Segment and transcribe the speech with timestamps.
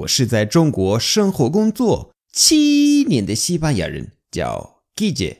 [0.00, 5.38] 我是在中国生活工作七年的西班牙人，叫 Guille。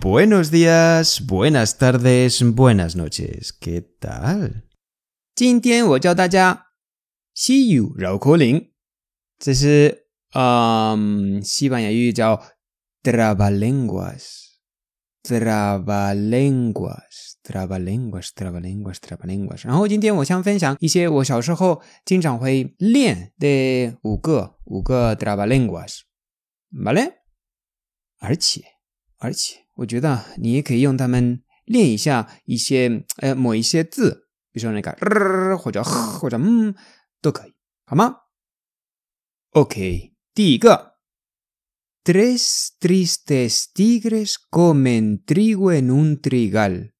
[0.00, 3.50] Buenos días, buenas tardes, buenas noches.
[3.58, 4.64] ¿Qué tal?
[5.34, 6.66] 今天我教大家
[7.32, 8.70] 西语绕口令，
[9.38, 12.42] 这是嗯西班牙语叫
[13.04, 14.42] trabalenguas。
[15.26, 19.64] trabalenguas, trabalenguas, trabalenguas, trabalenguas。
[19.64, 27.14] 然后今天我想分享一些我小时候经常会练的五个五个 trabalenguas，¿vale？
[28.18, 28.62] 而且
[29.16, 34.92] 而且，我觉得你也可以用它们练一下一些呃某一些字，比如说那个
[35.56, 36.74] 或者或者嗯
[37.22, 37.54] 都可以，
[37.86, 38.16] 好吗
[39.52, 40.93] ？OK，第一个。
[42.04, 46.94] Tres tristes tigres comen trigo en un trigal.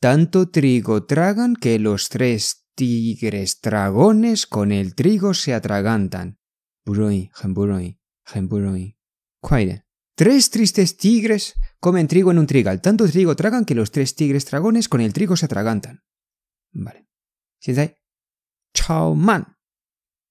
[0.00, 6.38] Tanto trigo tragan que los tres tigres dragones con el trigo se atragantan.
[6.86, 7.98] Buroi, buroi,
[8.42, 8.96] buroi.
[10.14, 12.80] Tres tristes tigres comen trigo en un trigal.
[12.80, 16.04] Tanto trigo tragan que los tres tigres dragones con el trigo se atragantan.
[16.70, 17.08] Vale.
[18.72, 19.56] Chao man.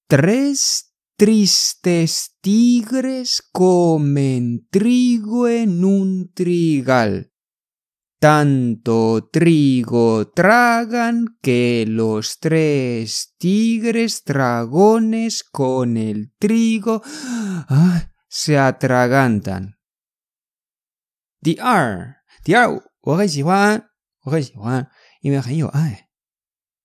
[0.08, 7.31] Tres Tristes tigres comen trigo en un trigal.
[8.19, 19.75] Tanto trigo tragan que los tres tigres dragones con el trigo ah, se atragantan.
[21.41, 23.83] 第二，第二，我很喜欢，
[24.23, 24.87] 我很喜欢，
[25.21, 26.06] 因为很有爱。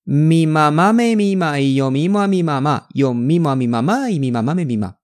[0.04, 4.98] 咪妈妈咪咪妈咪哟咪妈咪妈妈哟咪妈咪妈妈咪咪妈妈咪咪妈，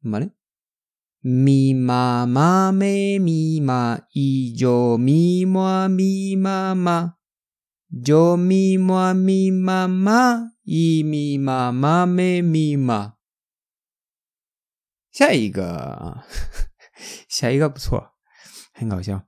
[0.00, 0.30] 妈嘞？
[1.22, 7.14] 咪妈妈咪咪妈咪哟咪妈咪妈妈，
[8.06, 13.14] 哟咪妈咪妈妈咪咪妈妈咪咪妈。
[15.10, 16.24] 下一个，
[17.28, 18.10] 下一个不错，
[18.74, 19.24] 很搞笑。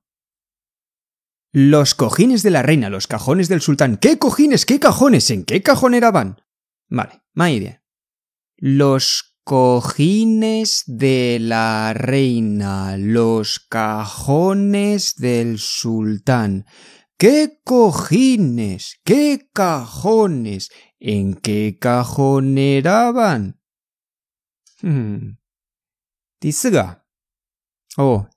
[1.55, 3.97] los cojines de la reina, los cajones del sultán.
[3.97, 4.65] ¿Qué cojines?
[4.65, 5.29] ¿Qué cajones?
[5.29, 6.41] ¿En qué cajón van?
[6.89, 7.83] Vale, más idea.
[8.57, 16.65] Los cojines de la reina, los cajones del sultán.
[17.17, 18.99] ¿Qué cojines?
[19.03, 20.71] ¿Qué cajones?
[20.99, 22.55] ¿En qué cajón
[24.83, 25.37] Hmm.
[26.39, 27.03] 第四个，
[27.97, 28.27] 哦，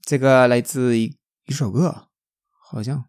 [0.00, 2.08] 这个来自一一首歌。
[2.70, 3.08] 好像。¿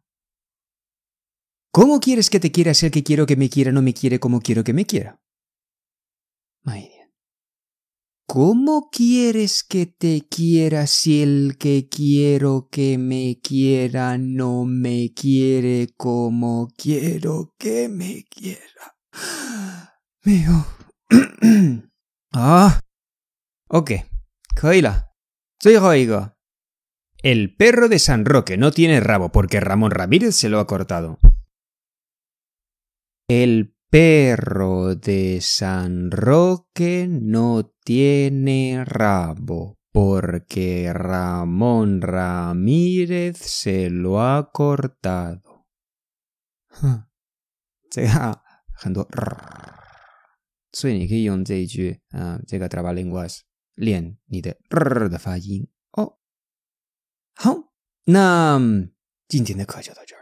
[1.71, 4.19] Cómo quieres que te quiera si el que quiero que me quiera no me quiere
[4.19, 5.19] como quiero que me quiera?
[8.29, 15.93] ¿Cómo quieres que te quiera si el que quiero que me quiera no me quiere
[15.95, 18.97] como quiero que me quiera?
[20.25, 20.65] Mío.
[22.33, 22.79] ah.
[23.69, 23.91] Ok.
[24.57, 25.11] 可以了。
[25.59, 26.35] 最后一个。
[27.22, 31.20] el perro de San Roque no tiene rabo porque Ramón Ramírez se lo ha cortado.
[33.28, 45.68] El perro de San Roque no tiene rabo porque Ramón Ramírez se lo ha cortado.
[57.41, 57.71] 好，
[58.05, 58.59] 那
[59.27, 60.21] 今天的课就到这儿。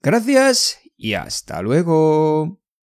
[0.00, 2.58] Gracias y hasta luego.